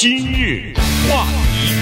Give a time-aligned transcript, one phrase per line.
[0.00, 0.72] 今日
[1.10, 1.74] 话题，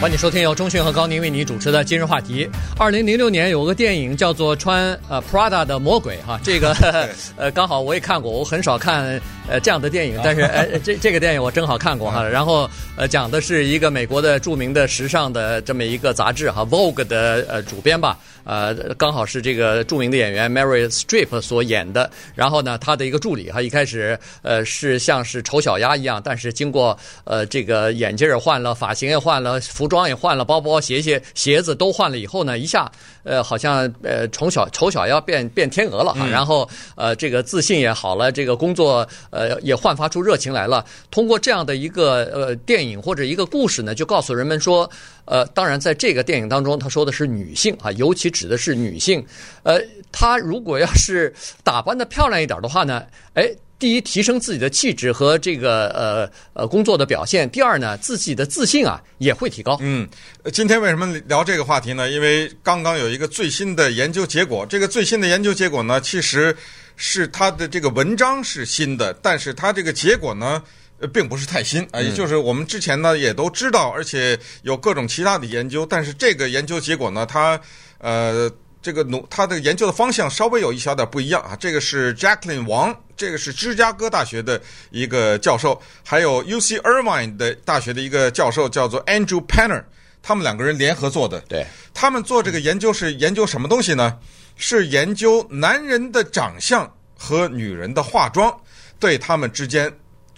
[0.00, 2.48] 欢迎收听由钟迅和高宁为你主持的今日话题。
[2.78, 6.72] 二零零六年有个电影叫做《穿呃 Prada 的魔鬼》哈，这个
[7.36, 9.20] 呃刚好我也看过，我很少看
[9.50, 12.22] 呃这样的电影，但是 呃这这个电影我正好看过哈。
[12.26, 18.16] 然后呃讲的是一个美国的著名的时尚的这么一个杂志哈，Vogue 的呃主编吧。
[18.42, 22.10] 呃，刚好是这个著名的演员 Meryl Streep 所演的。
[22.34, 32.90] 然后呢，他的一个助理哈，一开始呃是像是丑小鸭一样，但是经过呃这个眼镜也换了，发型也换了，服装也换了，包包鞋鞋鞋子都换了以后呢，一下
[33.24, 36.26] 呃好像呃从小丑小鸭变变天鹅了哈。
[36.26, 40.84] 然后呃这个自信也好了，这个工作呃呃也焕发出热情来了。
[41.10, 44.90] 通过这样的一个呃电影或者一个故事呢，就告诉人们说。
[45.26, 49.24] 呃，当然，在这个电影当中，他说的是女性啊，尤其指的是女性。
[49.62, 53.48] 呃，她如果要是打扮得漂亮一点的话呢， 哎，
[53.78, 59.78] 第一，提升自己的气质和这个呃呃工作的表现；第二呢，自己的自信啊也会提高。
[59.80, 60.08] 嗯，
[60.52, 62.10] 今天为什么聊这个话题呢？
[62.10, 66.56] 因为刚刚有一个最新的研究结果，这个最新的研究结果呢，其实
[67.00, 70.62] 是他的这个文章是新的，但是他这个结果呢。
[71.02, 77.58] 呃，并不是太新啊，也就是我们之前呢也都知道，而且有各种其他的研究，但是这个研究结果呢，他
[77.96, 81.56] 呃这个努他的研究的方向稍微有一小点不一样啊。
[81.58, 89.82] 这个是 Jacqueline 王，这个是芝加哥大学的一个教授，还有 UC Irvine 的大学的一个教授叫做 Andrew Penner，
[90.22, 91.40] 他们两个人联合做的。
[91.48, 94.18] 对，他们做这个研究是研究什么东西呢？
[94.60, 98.56] 是研究男人的长相和女人的化妆
[99.00, 99.92] 对他们之间。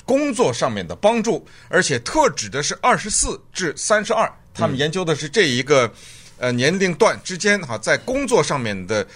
[0.05, 5.91] 工作上面的帮助，而且特指的是二十四至三十二，他们研究的是这一个
[6.39, 9.07] 呃年龄段之间哈，在工作上面的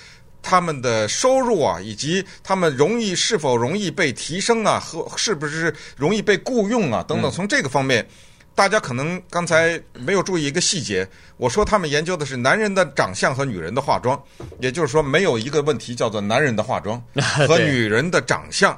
[0.40, 8.08] 他们的收入啊，以及他们容易是否容易被提升啊，和是不是容易被雇佣啊等等，从这个方面，
[8.56, 14.20] 大家可能刚才没有注意一个细节，我说他们研究的是男人的长相和女人的化妆，
[14.58, 17.00] 也就是说没有一个问题叫做男人的化妆
[17.46, 18.76] 和女人的长相，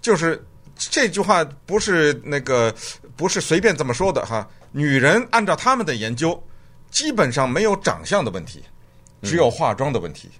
[0.00, 0.42] 就是。
[0.78, 2.70] 这句话不是那个，
[3.16, 4.46] 不是随便这么说的哈。
[4.72, 6.38] 女人按照他们的研究，
[6.90, 8.62] 基本上没有长相的问题，
[9.22, 10.30] 只有化妆的问题。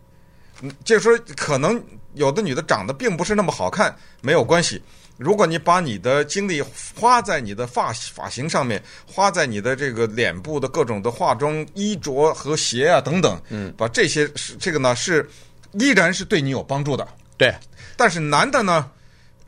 [0.60, 1.82] 嗯，就是说可能
[2.12, 4.82] 有的女的长得并不是那么好看，没有关系。
[5.16, 6.62] 如果你把你的精力
[6.94, 15.28] 花在你的发发型上面，花在你的这个脸部的各种的化妆、衣着和鞋啊等等，嗯，把这些是这个呢是
[15.72, 17.06] 依然是对你有帮助的。
[17.36, 17.54] 对，
[17.96, 18.90] 但是男的呢？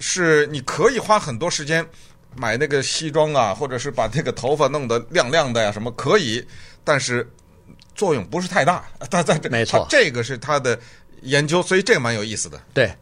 [0.00, 1.84] 是你可以花很多时间
[2.36, 6.46] 买那个西装啊，或者是把那个头发弄得亮亮的呀，什么可以，
[6.84, 7.28] 但是
[7.96, 8.84] 作用不是太大。
[9.10, 10.78] 他在这，没错，这个是他的
[11.22, 12.62] 研究，所以这个蛮有意思的。
[12.72, 12.94] 对。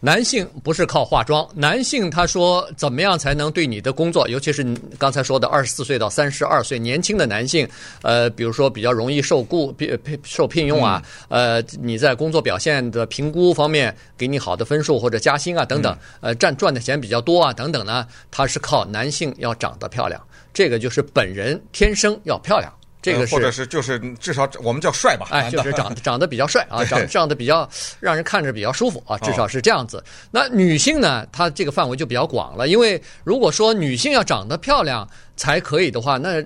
[0.00, 7.66] 男性不是靠化妆，男性他说怎么样才能对你的工作，尤其是你刚才说的二十四岁到三十二岁年轻的男性，
[8.02, 20.20] 呃，比如说比较容易受雇、聘受聘用啊，呃，你在工作表现的评估方面给你好的分数或者加薪啊等等，呃，赚赚的钱比较多啊等等呢，他是靠男性要长得漂亮，
[20.52, 22.70] 这个就是本人天生要漂亮。
[23.04, 27.68] 这个是，或者是就是至少我们叫帅吧，哎，就是长 长得比较帅啊，长长得比较
[28.00, 30.02] 让人看着比较舒服啊，至少是这样子。
[30.30, 35.06] 那女性呢，她这个范围就比较广了，因为如果说女性要长得漂亮
[35.36, 36.42] 才可以的话，那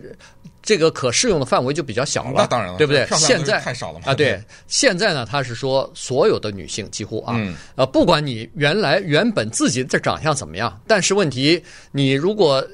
[0.61, 2.33] 这个可适用的范围就比较小了。
[2.35, 3.07] 那当然了，对不对？
[3.17, 7.41] 现在太少了嘛啊，对，现在呢，他是说所有的女性几乎啊，
[7.77, 12.67] 呃，不管你原来原本自己的长相怎么样，但是问题你如果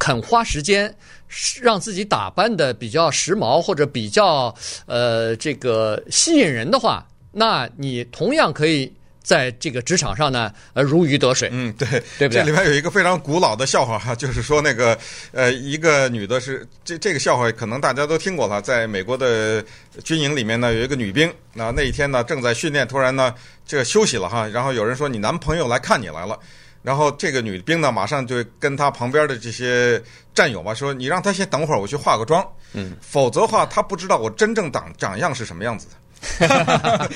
[0.00, 0.92] 肯花时间。
[1.62, 4.52] 让自己打扮的比较时髦或者比较
[4.86, 11.48] 呃这个吸引人的话，那你同样可以在这个职场上呢呃如鱼得水。
[11.52, 11.86] 嗯，对，
[12.18, 12.42] 对不对？
[12.42, 14.98] 这里面有一个非常古老的笑话哈，就是说那个
[15.30, 19.64] 呃一个女的是这这个笑话可能大家都听过了，在美国的
[20.02, 23.32] 军营里面呢有一个女兵，那那一天呢正在训练，突然呢
[23.64, 26.36] 这休息了哈，然后有人说你男朋友来看你来了。
[26.82, 30.02] 然后这个女兵呢，马上就跟她旁边的这些
[30.34, 32.42] 战友吧说：“你让她先等会儿，我去化个妆。
[32.72, 35.96] 嗯，否则的话，她不知道我真正长长样是什么样子的。”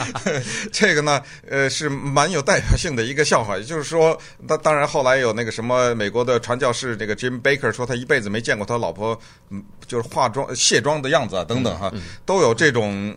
[0.71, 3.57] 这个呢，呃，是蛮有代表性的一个笑话。
[3.57, 9.19] 也就是说，当当然后来有那个什么美国的传教士这个 Jim Baker 说，他一辈子没见过他老婆，
[9.49, 11.91] 嗯，就是化妆卸妆的样子啊，等等哈，
[12.27, 13.17] 都有这种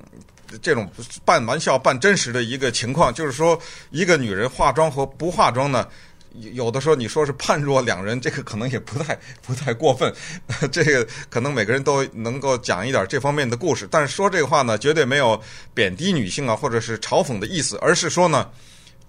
[0.62, 0.90] 这种
[1.26, 3.14] 半玩笑半真实的一个情况。
[3.14, 5.86] 就是说，一个女人化妆和不化妆呢。
[6.34, 10.14] 有的时候你说是判若两人，这个可能也不太不太过分。
[10.72, 15.42] 这个可能每个人都能够讲一点这方面的故事，但是说这个话呢，绝对没有
[15.74, 18.50] 贬低女性啊，或者是嘲讽的意思，而是说呢，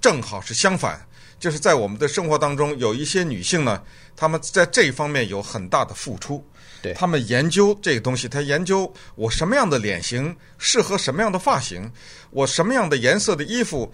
[0.00, 1.05] 正好是相反。
[1.41, 3.81] 就是在我们的生活当中，有一些女性呢，
[4.17, 6.44] 她们在这一方面有很大的付出。
[6.82, 11.88] 对，她们研究这个东西，她研究我什么样的脸型适合什么样的发型，
[12.31, 13.93] 我什么样的颜色的衣服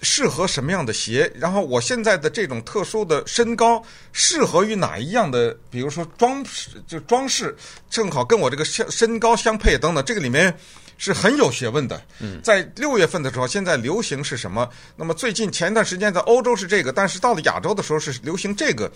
[0.00, 3.82] 适合什么样的鞋，然后我现在的这种特殊的身高
[4.12, 7.56] 适合于哪一样的，比如说装饰，就装饰
[7.90, 10.54] 正好跟我这个身身高相配等等，这个里面。
[10.98, 12.00] 是很有学问的。
[12.44, 14.68] 在六月份的时候，现在流行是什么？
[14.94, 18.88] 那么最近前一段时间在欧洲是这个，但是到了亚洲的时候是流行这个。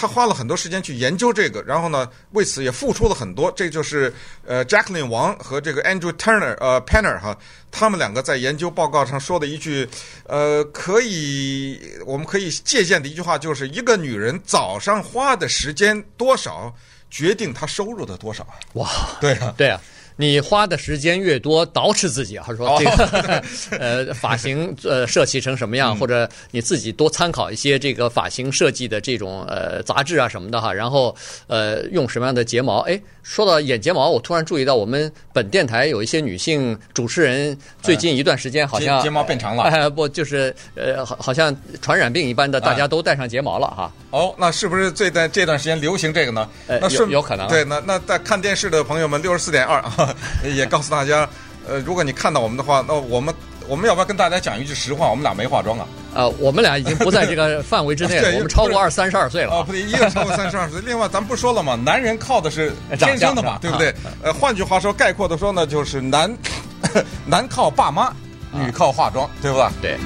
[0.00, 3.52] 他花了很多时间去研究这个，然后呢，为此也付出了很多。
[3.54, 4.10] 这就是
[4.46, 7.36] 呃，Jacqueline 王和这个 Andrew Turner 呃 Penner 哈，
[7.70, 9.86] 他们两个在研究报告上说的一句
[10.24, 16.74] 呃，可以我们可以借鉴的一句话，就是一个女人早上花的时间多少，
[17.10, 18.46] 决定她收入的多少。
[18.72, 18.88] 哇，
[19.20, 19.78] 对啊，对啊。
[20.20, 23.42] 你花的时间越多，捯饬自己，他说这个
[23.80, 32.80] 呃发型呃设计成什么样，或者你自己多参考一些这个发型设计的这种呃杂志啊什么的哈，然后呃用什么样的睫毛？
[32.80, 43.90] 哎，说到眼睫毛，我突然注意到我们本电台有一些女性主持人最近一段时间好像睫毛变长了，哎 不就是呃好好像传染病一般的，大家都戴上睫毛了哈。
[44.10, 46.48] 哦，那是不是这段这段时间流行这个呢？
[46.66, 47.46] 那有有可能。
[47.48, 50.14] 对，那那在看电视的朋友们，六十四点二啊。
[50.44, 51.28] 也告诉大家，
[51.68, 53.32] 呃，如果你看到我们的话，那我们
[53.68, 55.08] 我们要不要跟大家讲一句实话？
[55.08, 55.86] 我们俩没化妆啊。
[56.12, 59.52] 呃，我们俩已经不在这个范围之内了， 我们超过二三十二岁了。
[59.52, 60.80] 哦，不对，一个超过三十二岁。
[60.84, 61.76] 另外，咱们不说了吗？
[61.76, 63.94] 男人靠的是天生的嘛，对不对？
[64.24, 66.36] 呃，换句话说，概括的说呢，就是男
[67.26, 68.12] 男靠爸妈，
[68.50, 69.72] 女靠化妆，对吧？
[69.80, 69.96] 对。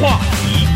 [0.00, 0.66] 话题。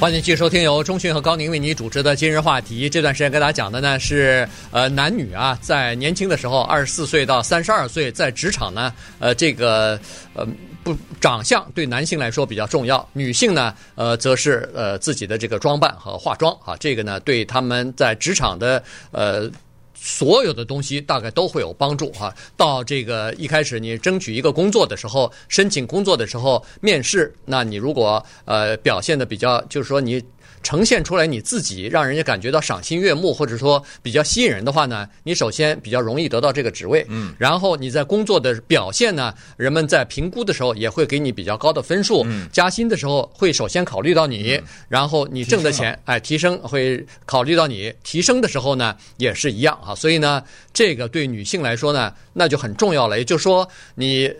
[0.00, 2.88] 欢迎继续收听由中讯和高宁为你主持的今日话题。
[2.88, 9.98] 这段时间跟大家讲的呢是，呃，男女啊，在年轻的时候，二十四岁到三十二岁，在职场呢，呃，这个
[10.34, 10.46] 呃
[10.84, 18.80] 不长相对男性来说比较重要，女性呢，呃，则是呃自己的这个装扮和化妆啊，这个呢对他们在职场的
[19.10, 19.50] 呃。
[20.00, 22.34] 所有的东西大概都会有帮助哈。
[22.56, 30.22] 到这个一开始你争取一个工作的时候，申请工作的时候，面试，那你如果呃表现的比较，就是说你。
[30.62, 37.04] 呈现出来你自己，让人家感觉到赏心悦目，或者说比较吸引人的话呢，你首先比较容易得到这个职位。
[37.08, 42.22] 嗯，然后你在工作的表现呢，人们在评估的时候也会给你比较高的分数。
[42.26, 49.94] 嗯，加薪的时候会首先考虑到你，嗯、然后你挣的钱，哎，提升会考虑到你，提升的时候呢也是一样啊。
[49.94, 53.18] 所以呢，这个对女性来说呢，那就很重要了。
[53.18, 54.30] 也就是说，你。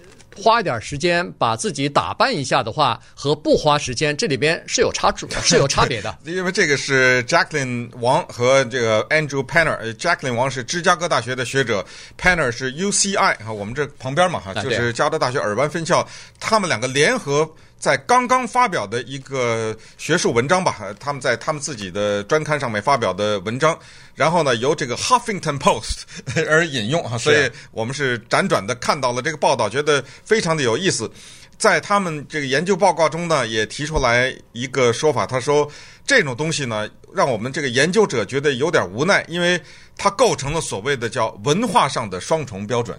[0.42, 6.16] 花一点时间把自己打扮一下的话，和不花时间，这里边是有差距，是有差别的。
[6.24, 9.92] 因为这个是 Jacqueline 王和这个 Andrew Penner。
[9.94, 11.84] Jacqueline 王是芝加哥大学的学者
[12.18, 16.06] ，Penner 是 UCI 哈，我们这旁边嘛哈，就是加州大学尔湾分校，
[16.38, 17.48] 他们两个联合。
[17.78, 23.78] 在刚刚发表的一个学术文章吧，他们在他们自己的专刊上面发表的文章，
[24.16, 26.02] 然后呢，由这个 Huffington Post
[26.48, 31.08] 而引用啊，所以我们是辗转的看到了这个报道，觉得非常的有意思。
[31.56, 35.70] 在他们这个研究报告中呢，也提出来一个说法，他说
[36.04, 39.60] 这种东西呢，让我们这个研究者觉得有点无奈，因为
[39.96, 42.98] 它构成了所谓的叫文化上的双重标准。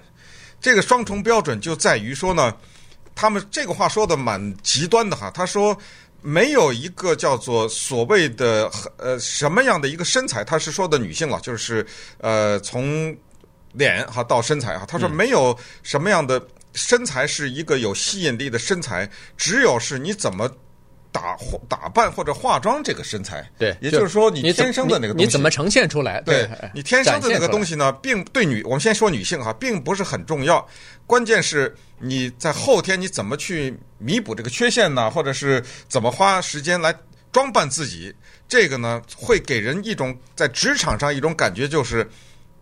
[0.61, 2.55] 这个双重标准就在于说呢。
[3.19, 5.77] 他们这个话说的蛮极端的哈，他说
[6.21, 11.85] 没有一个叫做所谓的呃什么样的一个身材，他是说的女性了，就是
[12.19, 13.13] 呃从
[13.73, 16.41] 脸哈到身材哈，他说没有什么样的
[16.73, 20.49] 身材是一个有吸引力的身材，只有是你怎么
[21.11, 21.37] 打
[21.67, 26.21] 打扮或者化妆这个身材，对，也就是说你天生的那个东西，你怎么呈现出来？
[26.21, 30.65] 对，你天生的那个东西呢，并对女，我们先说女性哈，并不是很重要，
[31.05, 31.75] 关键是。
[32.01, 35.11] 你在后天你怎么去弥补这个缺陷呢？
[35.11, 36.95] 或者是怎么花时间来
[37.29, 38.15] 装扮自己？
[38.47, 42.09] 这个呢，会给人一种在职场上一种感觉，就是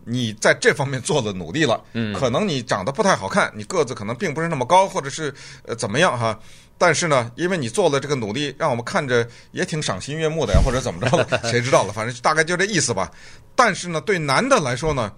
[0.06, 1.80] 你在这方面做了努力了。
[1.94, 5.32] 嗯，可能你长得不太好看，你个子可能并不是那么高，或者是
[5.68, 6.40] 呃怎么样哈？
[6.78, 11.28] 但是呢，因为你做了这个努力，让我们看着也挺赏心悦目的呀，或者怎么着了？
[11.50, 11.94] 谁知道了？
[11.94, 13.12] 反正大概就这意思吧。
[13.56, 15.12] 但是呢，对男的来说呢？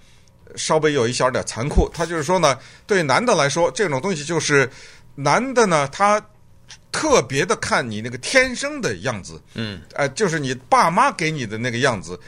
[0.55, 4.67] 稍微有一小点残酷，他就是说呢，对男的来说，这种东西就是
[5.13, 6.19] 男的呢，他
[6.91, 12.19] 特别的看你那个天生的样子，嗯，呃，就是你爸妈给你的那个样子。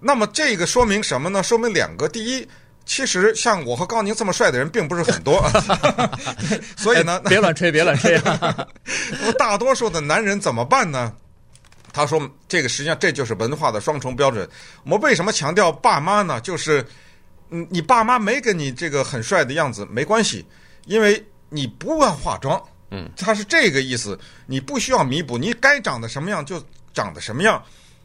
[0.00, 1.44] 那么这个说明什么呢？
[1.44, 2.44] 说明两个：第一，
[2.86, 5.42] 其实像我和高宁这么帅的人并不是很多，
[6.76, 8.20] 所以呢，别乱吹，别乱吹。
[8.22, 11.12] 那么大多数的男人怎么办呢？
[11.92, 14.48] 他说，这个实际上这就是文化的双重标准。
[14.84, 16.40] 我们为什么强调爸妈呢？
[16.40, 16.84] 就是。
[17.50, 20.44] 嗯，你爸妈没跟你这个很帅的样子没关系，
[20.86, 22.60] 因为你不爱化妆，
[22.90, 26.60] 嗯，他是这个意思，你不需要弥补，你该长得什么样就
[26.94, 27.62] 长得什么样，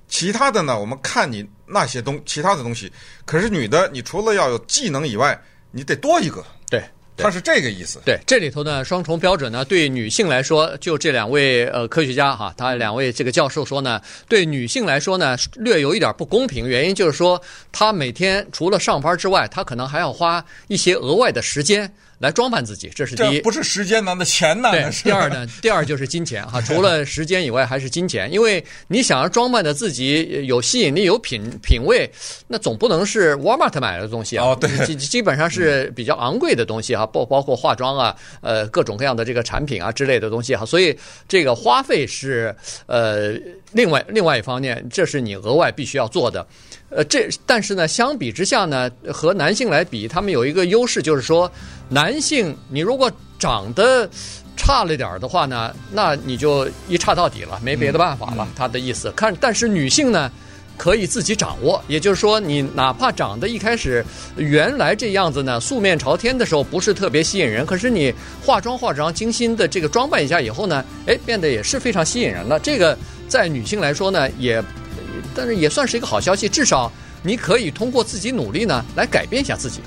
[0.09, 2.91] 其他的呢，我们看你那些东其他的东西。
[3.25, 5.39] 可是女的，你除了要有技能以外，
[5.71, 6.83] 你得多一个，对。
[7.21, 7.99] 他是这个意思。
[8.05, 16.65] 对，这里头呢，双重标准呢，对女性来说，就这两位呃科学家哈，他两位这个教授说呢，对女性来说呢，略有一点不公平。
[16.65, 17.41] 原因就是说，
[17.73, 21.93] 她每天除了上班之外，她可能还要花一些额外的时间。
[22.19, 23.41] 来装扮自己，这是第一。
[23.41, 24.71] 不是时间难的钱呢？
[24.71, 26.61] 对，第二呢，第二就是金钱哈。
[26.61, 28.31] 除了 时间以外，还是金钱。
[28.31, 32.09] 因为你想要装扮的自己有吸引力、有品品味，
[32.47, 34.47] 那总不能是 Walmart 买的东西啊。
[34.47, 40.65] 哦，对，基基本上是比较昂贵的东西哈，包包括化妆啊，呃，各种各样的这个产品啊之类的东西哈。
[40.65, 40.93] 所以
[41.27, 42.53] 这个花费是
[42.85, 43.31] 呃
[43.71, 46.45] 另外另外一方面，这是你额外必须要做的。
[46.89, 51.51] 呃，这但是呢，相比之下呢，和男性来比，他们有一个优势，就是说，
[51.88, 54.10] 男性你如果长得
[54.58, 58.48] 差了点儿的话呢，那你就一差到底了，没别的办法了。
[58.55, 60.31] 他的意思，看，但是女性呢，
[60.77, 64.03] 可以自己掌握，也就是说，你哪怕长得一开始
[64.36, 68.12] 原来这样子呢，素面朝天的时候不是特别吸引人，可是你
[68.43, 72.60] 化妆化妆，精心的这个装扮一下以后呢，哎，变得也是非常吸引人了。
[72.60, 74.60] 这个在女性来说呢，也。
[75.39, 76.91] 但是也算是一个好消息，至少
[77.24, 79.79] 你可以通过自己努力呢来改变一下自己。